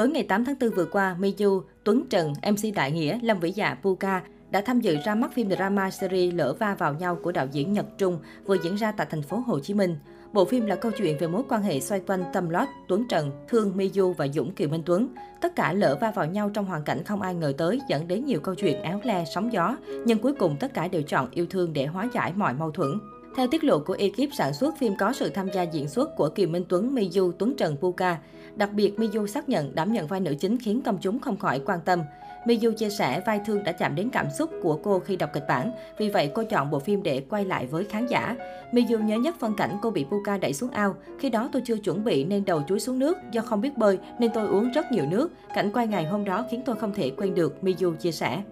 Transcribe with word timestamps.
Tối 0.00 0.08
ngày 0.08 0.22
8 0.22 0.44
tháng 0.44 0.54
4 0.60 0.70
vừa 0.70 0.84
qua, 0.84 1.16
Miyu, 1.18 1.62
Tuấn 1.84 2.06
Trần, 2.10 2.32
MC 2.42 2.74
Đại 2.74 2.92
Nghĩa, 2.92 3.18
Lâm 3.22 3.40
Vĩ 3.40 3.50
Dạ, 3.50 3.76
Puka 3.82 4.22
đã 4.50 4.60
tham 4.60 4.80
dự 4.80 4.96
ra 5.04 5.14
mắt 5.14 5.32
phim 5.34 5.50
drama 5.50 5.90
series 5.90 6.34
Lỡ 6.34 6.54
va 6.58 6.74
vào 6.74 6.94
nhau 6.94 7.18
của 7.22 7.32
đạo 7.32 7.46
diễn 7.52 7.72
Nhật 7.72 7.86
Trung 7.98 8.18
vừa 8.44 8.56
diễn 8.62 8.74
ra 8.74 8.92
tại 8.92 9.06
thành 9.10 9.22
phố 9.22 9.36
Hồ 9.46 9.60
Chí 9.60 9.74
Minh. 9.74 9.96
Bộ 10.32 10.44
phim 10.44 10.66
là 10.66 10.76
câu 10.76 10.92
chuyện 10.92 11.16
về 11.18 11.26
mối 11.26 11.42
quan 11.48 11.62
hệ 11.62 11.80
xoay 11.80 12.00
quanh 12.06 12.22
Tâm 12.32 12.50
Lót, 12.50 12.68
Tuấn 12.88 13.08
Trần, 13.08 13.30
Thương 13.48 13.76
Miyu 13.76 14.12
và 14.12 14.28
Dũng 14.28 14.54
Kiều 14.54 14.68
Minh 14.68 14.82
Tuấn. 14.86 15.08
Tất 15.40 15.56
cả 15.56 15.72
lỡ 15.72 15.98
va 16.00 16.10
vào 16.10 16.26
nhau 16.26 16.50
trong 16.54 16.64
hoàn 16.64 16.82
cảnh 16.82 17.04
không 17.04 17.22
ai 17.22 17.34
ngờ 17.34 17.52
tới 17.58 17.80
dẫn 17.88 18.08
đến 18.08 18.24
nhiều 18.24 18.40
câu 18.40 18.54
chuyện 18.54 18.82
éo 18.82 19.00
le, 19.04 19.24
sóng 19.34 19.52
gió. 19.52 19.76
Nhưng 20.06 20.18
cuối 20.18 20.32
cùng 20.32 20.56
tất 20.60 20.74
cả 20.74 20.88
đều 20.88 21.02
chọn 21.02 21.28
yêu 21.30 21.46
thương 21.50 21.72
để 21.72 21.86
hóa 21.86 22.08
giải 22.14 22.32
mọi 22.36 22.54
mâu 22.54 22.70
thuẫn. 22.70 22.90
Theo 23.36 23.46
tiết 23.46 23.64
lộ 23.64 23.78
của 23.78 23.96
ekip 23.98 24.32
sản 24.32 24.54
xuất, 24.54 24.78
phim 24.78 24.96
có 24.96 25.12
sự 25.12 25.28
tham 25.28 25.48
gia 25.52 25.62
diễn 25.62 25.88
xuất 25.88 26.16
của 26.16 26.28
Kiều 26.28 26.48
Minh 26.48 26.64
Tuấn, 26.68 26.94
Miyu, 26.94 27.32
Tuấn 27.32 27.54
Trần, 27.56 27.76
Puka. 27.76 28.18
Đặc 28.56 28.72
biệt, 28.72 28.98
Miyu 28.98 29.26
xác 29.26 29.48
nhận 29.48 29.74
đảm 29.74 29.92
nhận 29.92 30.06
vai 30.06 30.20
nữ 30.20 30.34
chính 30.40 30.58
khiến 30.58 30.82
công 30.82 30.98
chúng 31.00 31.18
không 31.18 31.36
khỏi 31.36 31.60
quan 31.66 31.80
tâm. 31.84 32.02
Miyu 32.46 32.72
chia 32.72 32.90
sẻ 32.90 33.22
vai 33.26 33.40
thương 33.46 33.64
đã 33.64 33.72
chạm 33.72 33.94
đến 33.94 34.10
cảm 34.10 34.26
xúc 34.30 34.50
của 34.62 34.80
cô 34.82 34.98
khi 34.98 35.16
đọc 35.16 35.30
kịch 35.32 35.44
bản, 35.48 35.72
vì 35.98 36.10
vậy 36.10 36.30
cô 36.34 36.42
chọn 36.44 36.70
bộ 36.70 36.78
phim 36.78 37.02
để 37.02 37.22
quay 37.30 37.44
lại 37.44 37.66
với 37.66 37.84
khán 37.84 38.06
giả. 38.06 38.36
Miyu 38.72 38.98
nhớ 38.98 39.16
nhất 39.16 39.36
phân 39.38 39.54
cảnh 39.56 39.78
cô 39.82 39.90
bị 39.90 40.04
Puka 40.10 40.38
đẩy 40.38 40.52
xuống 40.52 40.70
ao. 40.70 40.94
Khi 41.18 41.30
đó 41.30 41.48
tôi 41.52 41.62
chưa 41.64 41.76
chuẩn 41.76 42.04
bị 42.04 42.24
nên 42.24 42.44
đầu 42.44 42.62
chuối 42.68 42.80
xuống 42.80 42.98
nước, 42.98 43.18
do 43.32 43.42
không 43.42 43.60
biết 43.60 43.78
bơi 43.78 43.98
nên 44.18 44.30
tôi 44.34 44.48
uống 44.48 44.70
rất 44.70 44.92
nhiều 44.92 45.06
nước. 45.06 45.32
Cảnh 45.54 45.70
quay 45.72 45.86
ngày 45.86 46.04
hôm 46.04 46.24
đó 46.24 46.46
khiến 46.50 46.62
tôi 46.64 46.76
không 46.76 46.92
thể 46.94 47.10
quên 47.10 47.34
được, 47.34 47.64
Miyu 47.64 47.94
chia 47.94 48.12
sẻ. 48.12 48.42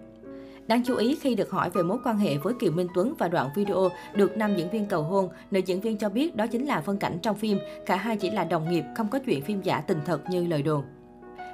Đáng 0.69 0.83
chú 0.83 0.95
ý 0.95 1.15
khi 1.15 1.35
được 1.35 1.51
hỏi 1.51 1.69
về 1.69 1.83
mối 1.83 1.97
quan 2.03 2.17
hệ 2.17 2.37
với 2.37 2.53
Kiều 2.59 2.71
Minh 2.71 2.87
Tuấn 2.93 3.13
và 3.17 3.27
đoạn 3.27 3.49
video 3.55 3.89
được 4.13 4.37
nam 4.37 4.55
diễn 4.55 4.69
viên 4.69 4.85
cầu 4.85 5.03
hôn, 5.03 5.29
nữ 5.51 5.59
diễn 5.59 5.81
viên 5.81 5.97
cho 5.97 6.09
biết 6.09 6.35
đó 6.35 6.47
chính 6.47 6.65
là 6.65 6.81
phân 6.81 6.97
cảnh 6.97 7.19
trong 7.21 7.35
phim, 7.35 7.59
cả 7.85 7.95
hai 7.95 8.17
chỉ 8.17 8.29
là 8.31 8.43
đồng 8.43 8.71
nghiệp, 8.71 8.83
không 8.95 9.07
có 9.07 9.19
chuyện 9.19 9.41
phim 9.41 9.61
giả 9.61 9.81
tình 9.81 9.97
thật 10.05 10.21
như 10.29 10.47
lời 10.47 10.61
đồn. 10.61 10.83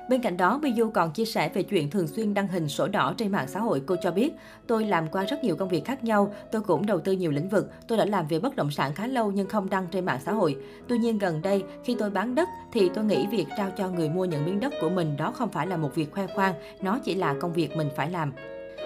Bên 0.10 0.22
cạnh 0.22 0.38
đó, 0.38 0.60
Miyu 0.64 0.90
còn 0.90 1.12
chia 1.12 1.26
sẻ 1.26 1.50
về 1.54 1.64
chuyện 1.64 1.90
thường 1.90 2.08
xuyên 2.08 2.34
đăng 2.34 2.48
hình 2.48 2.68
sổ 2.68 2.88
đỏ 2.88 3.14
trên 3.18 3.32
mạng 3.32 3.48
xã 3.48 3.60
hội. 3.60 3.82
Cô 3.86 3.96
cho 4.04 4.12
biết, 4.12 4.34
tôi 4.68 4.86
làm 4.86 5.08
qua 5.08 5.24
rất 5.24 5.44
nhiều 5.44 5.56
công 5.56 5.70
việc 5.70 5.86
khác 5.86 6.04
nhau, 6.04 6.34
tôi 6.52 6.62
cũng 6.62 6.86
đầu 6.86 7.00
tư 7.00 7.12
nhiều 7.12 7.32
lĩnh 7.32 7.50
vực. 7.50 7.72
Tôi 7.88 7.98
đã 7.98 8.06
làm 8.06 8.28
về 8.28 8.40
bất 8.40 8.56
động 8.56 8.72
sản 8.72 8.94
khá 8.96 9.08
lâu 9.08 9.32
nhưng 9.32 9.48
không 9.48 9.70
đăng 9.70 9.88
trên 9.92 10.06
mạng 10.06 10.20
xã 10.26 10.32
hội. 10.32 10.58
Tuy 10.88 10.98
nhiên 10.98 11.18
gần 11.18 11.42
đây, 11.42 11.64
khi 11.84 11.96
tôi 12.00 12.10
bán 12.10 12.36
đất 12.36 12.50
thì 12.74 12.90
tôi 12.94 13.04
nghĩ 13.04 13.28
việc 13.32 13.46
trao 13.58 13.72
cho 13.78 13.90
người 13.90 14.10
mua 14.10 14.26
những 14.26 14.46
miếng 14.46 14.60
đất 14.60 14.74
của 14.82 14.90
mình 14.90 15.18
đó 15.18 15.32
không 15.32 15.50
phải 15.50 15.68
là 15.68 15.78
một 15.78 15.96
việc 15.96 16.12
khoe 16.12 16.28
khoang, 16.28 16.54
nó 16.82 17.00
chỉ 17.04 17.16
là 17.16 17.36
công 17.42 17.54
việc 17.54 17.78
mình 17.78 17.90
phải 17.96 18.12
làm. 18.12 18.32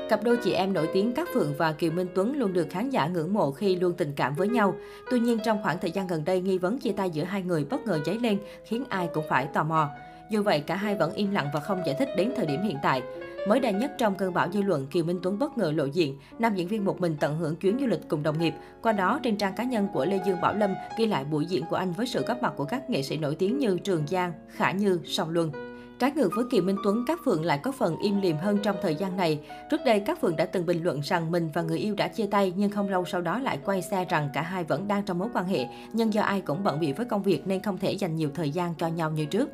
Cặp 0.10 0.24
đôi 0.24 0.38
chị 0.38 0.52
em 0.54 0.74
nổi 0.74 0.90
tiếng 0.94 1.14
Cát 1.14 1.28
Phượng 1.34 1.54
và 1.58 1.72
Kiều 1.72 1.92
Minh 1.92 2.08
Tuấn 2.16 2.38
luôn 2.38 2.54
được 2.54 2.68
khán 2.70 2.90
giả 2.90 3.08
ngưỡng 3.08 3.34
mộ 3.34 3.52
khi 3.52 3.76
luôn 3.76 3.94
tình 3.98 4.14
cảm 4.16 4.36
với 4.36 4.48
nhau. 4.48 4.76
Tuy 5.12 5.20
nhiên, 5.20 5.40
trong 5.46 5.64
khoảng 5.64 5.80
thời 5.80 5.92
gian 5.92 6.08
gần 6.08 6.26
đây, 6.26 6.42
nghi 6.42 6.58
vấn 6.58 6.80
chia 6.80 6.92
tay 6.92 7.10
giữa 7.10 7.24
hai 7.24 7.44
người 7.44 7.66
bất 7.66 7.86
ngờ 7.86 8.00
dấy 8.06 8.20
lên, 8.20 8.40
khiến 8.66 8.84
ai 8.90 9.10
cũng 9.14 9.24
phải 9.30 9.46
tò 9.46 9.64
mò. 9.64 9.90
Dù 10.30 10.44
vậy, 10.44 10.60
cả 10.60 10.76
hai 10.76 10.96
vẫn 10.96 11.14
im 11.14 11.32
lặng 11.32 11.48
và 11.54 11.60
không 11.60 11.82
giải 11.86 11.96
thích 12.00 12.10
đến 12.18 12.32
thời 12.36 12.46
điểm 12.46 12.62
hiện 12.62 12.78
tại. 12.84 13.02
Mới 13.48 13.60
đây 13.60 13.74
nhất 13.74 13.92
trong 13.98 14.16
cơn 14.16 14.34
bão 14.34 14.52
dư 14.52 14.62
luận, 14.62 14.88
Kiều 14.88 15.04
Minh 15.04 15.20
Tuấn 15.24 15.40
bất 15.40 15.58
ngờ 15.58 15.72
lộ 15.76 15.86
diện, 15.86 16.18
nam 16.40 16.56
diễn 16.56 16.68
viên 16.68 16.86
một 16.86 17.02
mình 17.02 17.16
tận 17.20 17.38
hưởng 17.38 17.56
chuyến 17.56 17.78
du 17.80 17.88
lịch 17.88 18.02
cùng 18.08 18.24
đồng 18.24 18.40
nghiệp. 18.40 18.54
Qua 18.82 18.92
đó, 18.92 19.20
trên 19.24 19.38
trang 19.38 19.54
cá 19.56 19.64
nhân 19.64 19.88
của 19.94 20.06
Lê 20.06 20.20
Dương 20.26 20.42
Bảo 20.42 20.54
Lâm 20.54 20.74
ghi 20.98 21.06
lại 21.06 21.24
buổi 21.24 21.46
diễn 21.46 21.64
của 21.70 21.76
anh 21.76 21.92
với 21.92 22.08
sự 22.08 22.24
góp 22.28 22.42
mặt 22.42 22.54
của 22.58 22.66
các 22.66 22.90
nghệ 22.90 23.02
sĩ 23.02 23.18
nổi 23.18 23.36
tiếng 23.36 23.58
như 23.58 23.78
Trường 23.84 24.08
Giang, 24.08 24.34
Khả 24.48 24.72
Như, 24.72 25.00
Song 25.06 25.30
Luân. 25.30 25.69
Trái 26.00 26.12
ngược 26.16 26.30
với 26.36 26.46
Kiều 26.52 26.64
Minh 26.64 26.76
Tuấn, 26.84 27.04
các 27.08 27.20
Phượng 27.26 27.46
lại 27.46 27.60
có 27.64 27.72
phần 27.72 27.98
im 27.98 28.22
lìm 28.22 28.38
hơn 28.38 28.58
trong 28.64 28.76
thời 28.82 28.96
gian 28.96 29.18
này. 29.18 29.40
Trước 29.72 29.82
đây, 29.86 30.00
các 30.00 30.22
Phượng 30.22 30.36
đã 30.36 30.46
từng 30.46 30.66
bình 30.66 30.84
luận 30.84 31.00
rằng 31.00 31.32
mình 31.32 31.50
và 31.54 31.62
người 31.62 31.80
yêu 31.80 31.96
đã 31.96 32.08
chia 32.08 32.26
tay, 32.26 32.54
nhưng 32.56 32.72
không 32.72 32.90
lâu 32.90 33.06
sau 33.06 33.22
đó 33.22 33.40
lại 33.40 33.60
quay 33.66 33.82
xe 33.82 34.06
rằng 34.10 34.30
cả 34.34 34.42
hai 34.42 34.64
vẫn 34.64 34.88
đang 34.88 35.04
trong 35.04 35.20
mối 35.20 35.28
quan 35.34 35.46
hệ. 35.46 35.66
Nhưng 35.94 36.14
do 36.14 36.22
ai 36.22 36.42
cũng 36.42 36.64
bận 36.64 36.80
bịu 36.80 36.94
với 36.98 37.06
công 37.06 37.24
việc 37.24 37.48
nên 37.48 37.62
không 37.62 37.78
thể 37.78 37.92
dành 37.92 38.16
nhiều 38.16 38.30
thời 38.34 38.52
gian 38.52 38.74
cho 38.78 38.88
nhau 38.88 39.12
như 39.12 39.26
trước. 39.26 39.50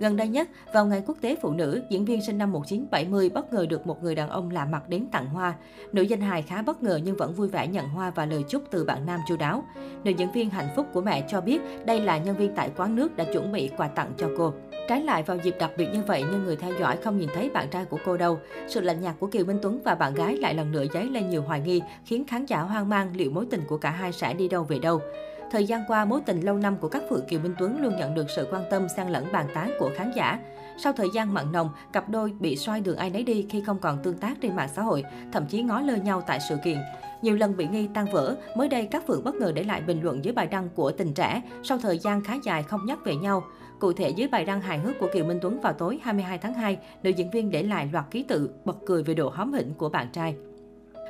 Gần 0.00 0.16
đây 0.16 0.28
nhất, 0.28 0.48
vào 0.72 0.86
ngày 0.86 1.02
quốc 1.06 1.16
tế 1.20 1.36
phụ 1.42 1.52
nữ, 1.52 1.82
diễn 1.90 2.04
viên 2.04 2.22
sinh 2.22 2.38
năm 2.38 2.52
1970 2.52 3.30
bất 3.30 3.52
ngờ 3.52 3.66
được 3.68 3.86
một 3.86 4.02
người 4.02 4.14
đàn 4.14 4.28
ông 4.28 4.50
lạ 4.50 4.64
mặt 4.64 4.88
đến 4.88 5.06
tặng 5.12 5.26
hoa. 5.26 5.54
Nữ 5.92 6.02
danh 6.02 6.20
hài 6.20 6.42
khá 6.42 6.62
bất 6.62 6.82
ngờ 6.82 7.00
nhưng 7.04 7.16
vẫn 7.16 7.34
vui 7.34 7.48
vẻ 7.48 7.66
nhận 7.66 7.88
hoa 7.88 8.10
và 8.10 8.26
lời 8.26 8.44
chúc 8.48 8.62
từ 8.70 8.84
bạn 8.84 9.06
nam 9.06 9.20
chu 9.28 9.36
đáo. 9.36 9.64
Nữ 10.04 10.10
diễn 10.10 10.32
viên 10.32 10.50
hạnh 10.50 10.68
phúc 10.76 10.86
của 10.92 11.00
mẹ 11.00 11.24
cho 11.28 11.40
biết 11.40 11.60
đây 11.84 12.00
là 12.00 12.18
nhân 12.18 12.36
viên 12.36 12.54
tại 12.54 12.70
quán 12.76 12.96
nước 12.96 13.16
đã 13.16 13.24
chuẩn 13.24 13.52
bị 13.52 13.70
quà 13.76 13.88
tặng 13.88 14.12
cho 14.16 14.28
cô. 14.38 14.52
Trái 14.88 15.02
lại 15.02 15.22
vào 15.22 15.36
dịp 15.36 15.56
đặc 15.58 15.70
biệt 15.76 15.88
như 15.92 16.02
vậy 16.06 16.24
nhưng 16.30 16.44
người 16.44 16.56
theo 16.56 16.72
dõi 16.80 16.96
không 16.96 17.18
nhìn 17.18 17.28
thấy 17.34 17.50
bạn 17.50 17.68
trai 17.70 17.84
của 17.84 17.98
cô 18.04 18.16
đâu. 18.16 18.38
Sự 18.68 18.80
lạnh 18.80 19.00
nhạt 19.00 19.14
của 19.18 19.26
Kiều 19.26 19.44
Minh 19.44 19.58
Tuấn 19.62 19.80
và 19.84 19.94
bạn 19.94 20.14
gái 20.14 20.36
lại 20.36 20.54
lần 20.54 20.72
nữa 20.72 20.84
dấy 20.94 21.04
lên 21.04 21.30
nhiều 21.30 21.42
hoài 21.42 21.60
nghi, 21.60 21.82
khiến 22.04 22.24
khán 22.26 22.46
giả 22.46 22.60
hoang 22.60 22.88
mang 22.88 23.16
liệu 23.16 23.30
mối 23.30 23.46
tình 23.50 23.62
của 23.68 23.78
cả 23.78 23.90
hai 23.90 24.12
sẽ 24.12 24.34
đi 24.34 24.48
đâu 24.48 24.64
về 24.64 24.78
đâu. 24.78 25.00
Thời 25.50 25.66
gian 25.66 25.84
qua, 25.88 26.04
mối 26.04 26.20
tình 26.26 26.40
lâu 26.40 26.56
năm 26.56 26.76
của 26.76 26.88
các 26.88 27.02
Phượng 27.10 27.26
Kiều 27.28 27.40
Minh 27.40 27.54
Tuấn 27.58 27.82
luôn 27.82 27.96
nhận 27.96 28.14
được 28.14 28.30
sự 28.36 28.48
quan 28.50 28.62
tâm 28.70 28.88
xen 28.96 29.08
lẫn 29.08 29.26
bàn 29.32 29.46
tán 29.54 29.70
của 29.78 29.90
khán 29.96 30.12
giả. 30.16 30.38
Sau 30.78 30.92
thời 30.92 31.08
gian 31.14 31.34
mặn 31.34 31.52
nồng, 31.52 31.70
cặp 31.92 32.08
đôi 32.08 32.32
bị 32.40 32.56
xoay 32.56 32.80
đường 32.80 32.96
ai 32.96 33.10
nấy 33.10 33.22
đi 33.22 33.46
khi 33.50 33.60
không 33.60 33.78
còn 33.78 33.98
tương 34.02 34.18
tác 34.18 34.40
trên 34.40 34.56
mạng 34.56 34.68
xã 34.76 34.82
hội, 34.82 35.04
thậm 35.32 35.46
chí 35.46 35.62
ngó 35.62 35.80
lơ 35.80 35.96
nhau 35.96 36.22
tại 36.26 36.38
sự 36.48 36.56
kiện. 36.64 36.78
Nhiều 37.22 37.36
lần 37.36 37.56
bị 37.56 37.66
nghi 37.66 37.88
tan 37.94 38.06
vỡ, 38.12 38.36
mới 38.56 38.68
đây 38.68 38.88
các 38.90 39.06
Phượng 39.06 39.24
bất 39.24 39.34
ngờ 39.34 39.52
để 39.54 39.64
lại 39.64 39.82
bình 39.82 40.02
luận 40.02 40.24
dưới 40.24 40.34
bài 40.34 40.46
đăng 40.46 40.68
của 40.68 40.90
tình 40.90 41.14
trẻ 41.14 41.42
sau 41.62 41.78
thời 41.78 41.98
gian 41.98 42.24
khá 42.24 42.34
dài 42.42 42.62
không 42.62 42.86
nhắc 42.86 42.98
về 43.04 43.16
nhau. 43.16 43.44
Cụ 43.78 43.92
thể 43.92 44.10
dưới 44.10 44.28
bài 44.28 44.44
đăng 44.44 44.60
hài 44.60 44.78
hước 44.78 44.98
của 44.98 45.08
Kiều 45.12 45.24
Minh 45.24 45.38
Tuấn 45.42 45.60
vào 45.60 45.72
tối 45.72 46.00
22 46.02 46.38
tháng 46.38 46.54
2, 46.54 46.78
nữ 47.02 47.10
diễn 47.10 47.30
viên 47.30 47.50
để 47.50 47.62
lại 47.62 47.88
loạt 47.92 48.04
ký 48.10 48.22
tự 48.22 48.50
bật 48.64 48.76
cười 48.86 49.02
về 49.02 49.14
độ 49.14 49.28
hóm 49.28 49.52
hỉnh 49.52 49.74
của 49.74 49.88
bạn 49.88 50.08
trai. 50.12 50.36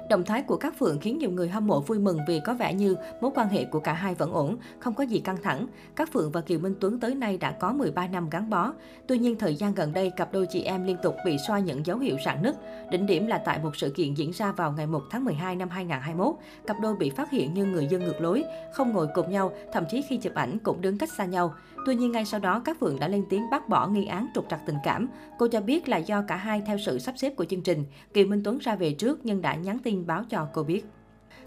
Động 0.09 0.25
thái 0.25 0.43
của 0.43 0.57
các 0.57 0.79
Phượng 0.79 0.99
khiến 1.01 1.19
nhiều 1.19 1.31
người 1.31 1.49
hâm 1.49 1.67
mộ 1.67 1.81
vui 1.81 1.99
mừng 1.99 2.19
vì 2.29 2.41
có 2.41 2.55
vẻ 2.55 2.75
như 2.75 2.97
mối 3.21 3.31
quan 3.35 3.49
hệ 3.49 3.65
của 3.65 3.81
cả 3.81 3.93
hai 3.93 4.15
vẫn 4.15 4.33
ổn, 4.33 4.57
không 4.79 4.95
có 4.95 5.05
gì 5.05 5.19
căng 5.19 5.43
thẳng. 5.43 5.67
Các 5.97 6.13
Phượng 6.13 6.31
và 6.31 6.41
Kiều 6.41 6.59
Minh 6.59 6.75
Tuấn 6.81 7.01
tới 7.01 7.15
nay 7.15 7.39
đã 7.39 7.51
có 7.51 7.73
13 7.73 8.07
năm 8.07 8.31
gắn 8.31 8.51
bó. 8.51 8.73
Tuy 9.07 9.19
nhiên, 9.19 9.39
thời 9.39 9.55
gian 9.55 9.75
gần 9.75 9.93
đây, 9.93 10.11
cặp 10.11 10.33
đôi 10.33 10.47
chị 10.47 10.63
em 10.63 10.85
liên 10.85 10.97
tục 11.03 11.17
bị 11.25 11.37
soi 11.49 11.63
những 11.63 11.87
dấu 11.87 11.99
hiệu 11.99 12.17
rạn 12.25 12.43
nứt. 12.43 12.55
Đỉnh 12.91 13.07
điểm 13.07 13.27
là 13.27 13.39
tại 13.39 13.59
một 13.63 13.77
sự 13.77 13.91
kiện 13.91 14.15
diễn 14.15 14.31
ra 14.31 14.53
vào 14.53 14.73
ngày 14.73 14.87
1 14.87 15.03
tháng 15.11 15.25
12 15.25 15.57
năm 15.57 15.69
2021, 15.69 16.35
cặp 16.67 16.77
đôi 16.81 16.95
bị 16.97 17.11
phát 17.11 17.31
hiện 17.31 17.55
như 17.55 17.65
người 17.65 17.87
dân 17.87 18.05
ngược 18.05 18.21
lối, 18.21 18.45
không 18.73 18.93
ngồi 18.93 19.09
cùng 19.15 19.31
nhau, 19.31 19.53
thậm 19.73 19.85
chí 19.91 20.03
khi 20.09 20.17
chụp 20.17 20.35
ảnh 20.35 20.59
cũng 20.59 20.81
đứng 20.81 20.99
cách 20.99 21.13
xa 21.13 21.25
nhau. 21.25 21.55
Tuy 21.89 21.95
nhiên, 21.95 22.13
ngay 22.13 22.25
sau 22.25 22.41
đó, 22.41 22.63
các 22.65 22.81
Phượng 22.81 22.99
đã 23.01 23.09
lên 23.09 23.25
tiếng 23.31 23.51
bác 23.51 23.69
bỏ 23.69 23.89
nghi 23.89 24.07
án 24.07 24.29
trục 24.35 24.47
trặc 24.49 24.61
tình 24.67 24.77
cảm. 24.85 25.09
Cô 25.39 25.49
cho 25.49 25.61
biết 25.61 25.89
là 25.89 25.97
do 25.97 26.23
cả 26.23 26.37
hai 26.37 26.63
theo 26.67 26.79
sự 26.79 26.99
sắp 26.99 27.15
xếp 27.19 27.37
của 27.37 27.45
chương 27.45 27.63
trình. 27.63 27.85
Kiều 28.15 28.27
Minh 28.27 28.41
Tuấn 28.45 28.59
ra 28.59 28.77
về 28.77 28.93
trước 28.93 29.21
nhưng 29.23 29.43
đã 29.43 29.55
nhắn 29.55 29.79
tin 29.79 30.07
báo 30.07 30.25
cho 30.31 30.49
cô 30.53 30.63
biết. 30.63 30.85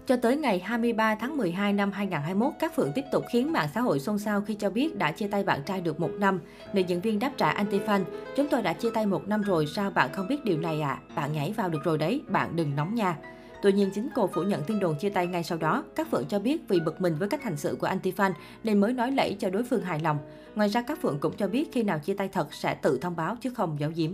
Cho 0.06 0.16
tới 0.16 0.36
ngày 0.36 0.58
23 0.58 1.14
tháng 1.14 1.36
12 1.36 1.72
năm 1.72 1.92
2021, 1.92 2.52
các 2.58 2.74
Phượng 2.76 2.92
tiếp 2.94 3.04
tục 3.12 3.24
khiến 3.32 3.52
mạng 3.52 3.68
xã 3.74 3.80
hội 3.80 4.00
xôn 4.00 4.18
xao 4.18 4.40
khi 4.40 4.54
cho 4.54 4.70
biết 4.70 4.96
đã 4.96 5.12
chia 5.12 5.28
tay 5.28 5.44
bạn 5.44 5.62
trai 5.66 5.80
được 5.80 6.00
một 6.00 6.10
năm. 6.18 6.40
Nữ 6.72 6.80
diễn 6.80 7.00
viên 7.00 7.18
đáp 7.18 7.32
trả 7.36 7.64
anti-fan, 7.64 8.04
chúng 8.36 8.48
tôi 8.48 8.62
đã 8.62 8.72
chia 8.72 8.90
tay 8.90 9.06
một 9.06 9.28
năm 9.28 9.42
rồi, 9.42 9.66
sao 9.66 9.90
bạn 9.90 10.10
không 10.12 10.28
biết 10.28 10.44
điều 10.44 10.58
này 10.58 10.80
à? 10.80 10.98
Bạn 11.14 11.32
nhảy 11.32 11.52
vào 11.52 11.68
được 11.68 11.84
rồi 11.84 11.98
đấy, 11.98 12.22
bạn 12.28 12.56
đừng 12.56 12.76
nóng 12.76 12.94
nha. 12.94 13.16
Tuy 13.62 13.72
nhiên, 13.72 13.90
chính 13.94 14.08
cô 14.14 14.26
phủ 14.26 14.42
nhận 14.42 14.62
tin 14.64 14.80
đồn 14.80 14.98
chia 14.98 15.08
tay 15.08 15.26
ngay 15.26 15.44
sau 15.44 15.58
đó. 15.58 15.84
Các 15.96 16.10
Phượng 16.10 16.24
cho 16.28 16.38
biết 16.38 16.68
vì 16.68 16.80
bực 16.80 17.00
mình 17.00 17.16
với 17.18 17.28
cách 17.28 17.42
hành 17.42 17.56
xử 17.56 17.76
của 17.80 17.86
anti-fan 17.86 18.32
nên 18.64 18.80
mới 18.80 18.92
nói 18.92 19.12
lẫy 19.12 19.36
cho 19.38 19.50
đối 19.50 19.64
phương 19.64 19.82
hài 19.82 20.00
lòng. 20.00 20.18
Ngoài 20.54 20.68
ra, 20.68 20.82
các 20.82 20.98
Phượng 21.02 21.18
cũng 21.20 21.36
cho 21.36 21.48
biết 21.48 21.72
khi 21.72 21.82
nào 21.82 21.98
chia 21.98 22.14
tay 22.14 22.28
thật 22.28 22.54
sẽ 22.54 22.74
tự 22.74 22.98
thông 23.02 23.16
báo 23.16 23.36
chứ 23.40 23.50
không 23.50 23.76
giấu 23.80 23.90
giếm. 23.94 24.12